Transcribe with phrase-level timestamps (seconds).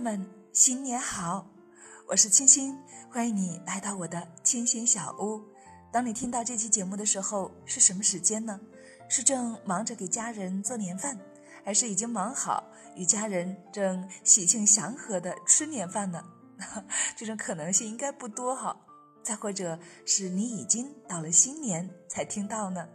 [0.00, 1.46] 们，新年好！
[2.08, 2.74] 我是清新，
[3.10, 5.42] 欢迎你来到我的清新小屋。
[5.92, 8.58] 当你听到这期节目的时候，是什么时间呢？
[9.10, 11.18] 是正忙着给家人做年饭，
[11.62, 12.64] 还是已经忙好
[12.96, 16.24] 与家人正喜庆祥和的吃年饭呢？
[17.14, 18.74] 这种可能性应该不多哈。
[19.22, 22.88] 再或者是你已经到了新年才听到呢，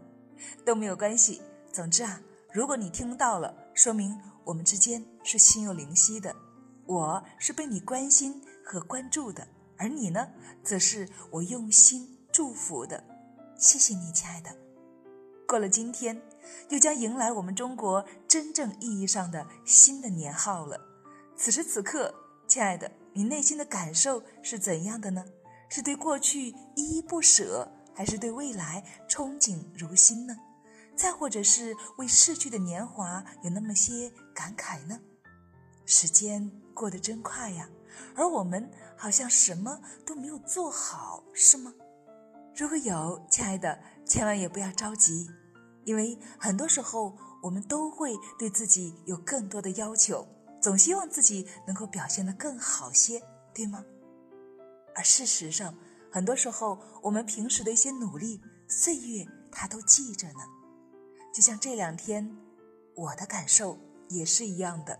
[0.66, 1.40] 都没有关系。
[1.72, 2.20] 总之啊，
[2.52, 6.36] 如果你听到了，说明我们之间是心有灵犀的。
[6.86, 10.28] 我是被你关心和关注的，而你呢，
[10.64, 13.04] 则是我用心祝福的。
[13.58, 14.56] 谢谢你，亲爱的。
[15.48, 16.22] 过了今天，
[16.70, 20.80] 又将迎来我们中国真正意义上的新的年号了。
[21.36, 22.14] 此时此刻，
[22.48, 25.26] 亲爱的，你内心的感受是怎样的呢？
[25.70, 30.36] 是对过去依依不舍，还是对未来憧憬如新呢？
[30.96, 35.00] 再或者是为逝去的年华有那么些感慨呢？
[35.86, 36.52] 时间。
[36.76, 37.70] 过得真快呀，
[38.16, 41.74] 而我们好像什么都没有做好，是吗？
[42.54, 45.30] 如果有，亲爱的，千万也不要着急，
[45.86, 50.28] 因为很多时候我们都会对自己有更多的要求，
[50.62, 53.86] 总希望自己能够表现得更好些，对吗？
[54.94, 55.74] 而事实上，
[56.12, 60.40] 很多时候我们平时的一些努力，岁月它都记着呢。
[61.34, 62.36] 就像这两天，
[62.96, 63.78] 我的感受
[64.10, 65.00] 也是一样的。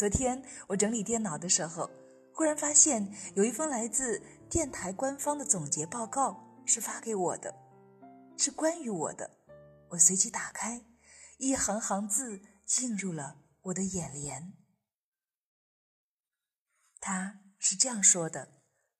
[0.00, 1.90] 昨天我整理电脑的时候，
[2.32, 7.54] 忽然发现有一封来自电台官方的总结报告是发给我的，
[8.38, 9.30] 是关于我的。
[9.90, 10.82] 我随即打开，
[11.36, 12.40] 一行行字
[12.80, 14.54] 映入了我的眼帘。
[16.98, 18.48] 他是这样说的：“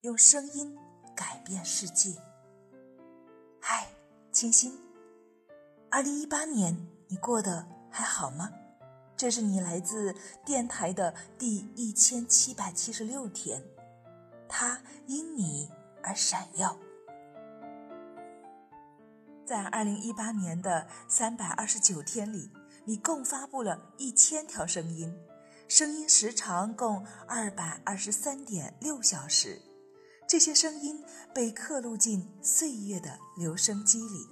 [0.04, 0.76] 用声音
[1.16, 2.20] 改变世界。”
[3.58, 3.88] 嗨，
[4.30, 4.78] 清新，
[5.90, 6.76] 二零一八年
[7.08, 8.50] 你过得还好吗？
[9.20, 10.14] 这是你来自
[10.46, 13.62] 电台的第一千七百七十六天，
[14.48, 15.68] 它因你
[16.02, 16.74] 而闪耀。
[19.44, 22.50] 在二零一八年的三百二十九天里，
[22.86, 25.14] 你共发布了一千条声音，
[25.68, 29.60] 声音时长共二百二十三点六小时。
[30.26, 31.04] 这些声音
[31.34, 34.26] 被刻录进岁月的留声机里。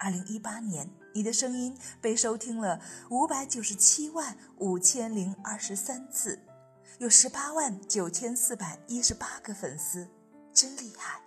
[0.00, 0.90] 二零一八年。
[1.14, 2.80] 你的声音被收听了
[3.10, 6.38] 五百九十七万五千零二十三次，
[6.98, 10.08] 有十八万九千四百一十八个粉丝，
[10.54, 11.20] 真厉害！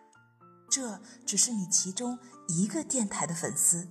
[0.70, 3.88] 这只是你其中一个电台的粉丝，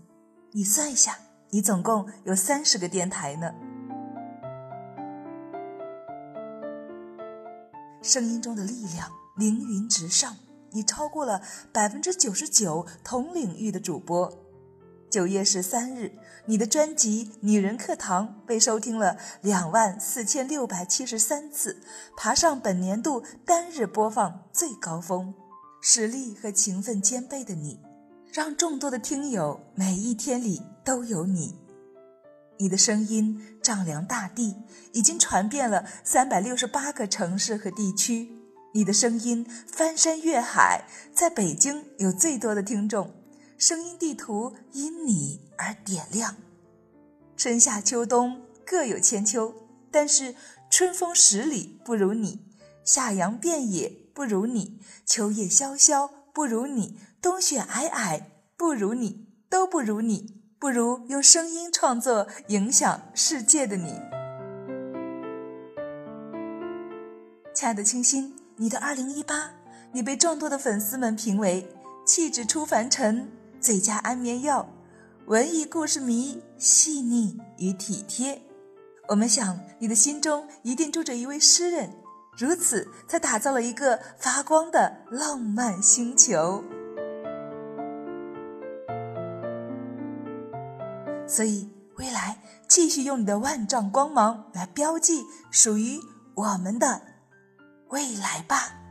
[0.51, 1.17] 你算一下，
[1.51, 3.55] 你总共有三十个电台呢。
[8.03, 10.37] 声音中的力量凌云直上，
[10.73, 11.41] 你超过了
[11.73, 14.44] 百分之九十九同领域的主播。
[15.15, 16.11] 九月十三日，
[16.47, 21.81] 你的专辑《女人课堂》被收听了两万四千六百七十三次，
[22.17, 25.33] 爬上本年度单日播放最高峰。
[25.81, 27.79] 实力和勤奋兼备的你，
[28.33, 31.61] 让众多的听友每一天里都有你。
[32.59, 34.57] 你的声音丈量大地，
[34.93, 38.37] 已经传遍了三百六十八个城市和地区。
[38.73, 43.15] 你的声音翻山越海，在北京有最多的听众。
[43.57, 46.37] 声音地图因你而点亮，
[47.37, 49.55] 春夏秋冬各有千秋，
[49.91, 50.35] 但是
[50.69, 52.41] 春风十里不如你，
[52.85, 58.23] 夏阳遍野不如你，秋叶萧萧不如你，冬雪皑皑
[58.57, 64.01] 不如你，都不如你，不如用声音创作影响世界的你。
[67.55, 69.53] 亲爱的清新，你的二零一八，
[69.93, 71.69] 你被众多的粉丝们评为
[72.05, 73.31] 气质出凡尘。
[73.65, 74.69] 最佳安眠药，
[75.25, 78.43] 文艺故事迷，细腻与体贴。
[79.09, 81.95] 我们想，你的心中一定住着一位诗人，
[82.37, 86.63] 如此才打造了一个发光的浪漫星球。
[91.27, 92.37] 所以，未来
[92.69, 95.99] 继续用你的万丈光芒来标记属于
[96.35, 97.01] 我们的
[97.89, 98.84] 未来吧。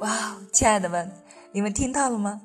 [0.00, 1.10] 哇，亲爱的们，
[1.50, 2.40] 你们听到了吗？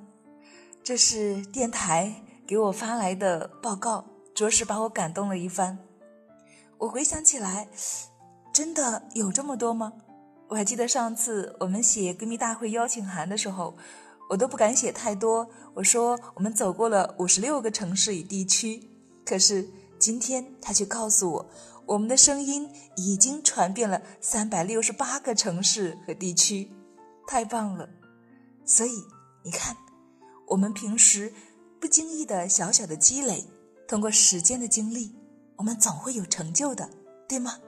[0.84, 5.78] 这是电台给我发来的报告，着实把我感动了一番。
[6.80, 7.68] 我回想起来，
[8.52, 9.94] 真的有这么多吗？
[10.48, 13.78] 我还记得上次我们写闺蜜大会邀请函的时候，
[14.32, 15.48] 我都不敢写太多。
[15.76, 18.90] 我说我们走过了五十六个城市与地区，
[19.24, 21.50] 可是今天他却告诉我，
[21.86, 26.72] 我们的声音已经传遍了三百六十八个城市和地区。
[27.28, 27.90] 太棒了，
[28.66, 29.04] 所以
[29.44, 29.76] 你看，
[30.48, 31.34] 我们平时
[31.80, 33.46] 不经意的小小的积累，
[33.88, 35.16] 通过时间的经历，
[35.58, 36.90] 我们总会有成就的，
[37.28, 37.60] 对吗？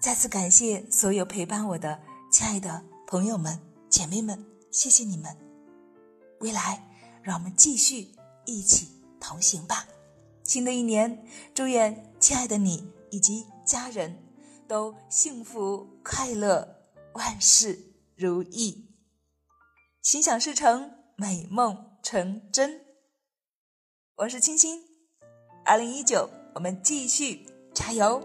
[0.00, 2.00] 再次感谢所有陪伴我的
[2.30, 3.58] 亲爱的朋友们、
[3.88, 5.36] 姐妹们，谢谢你们！
[6.40, 6.88] 未来，
[7.22, 8.08] 让我们继续
[8.46, 9.86] 一起同行吧。
[10.44, 14.16] 新的一年，祝愿亲爱的你以及家人
[14.68, 16.82] 都幸福快乐，
[17.14, 18.94] 万事如意，
[20.02, 22.84] 心想事成，美梦成真。
[24.16, 24.82] 我是青青，
[25.64, 28.22] 二零一九，我们继续加油！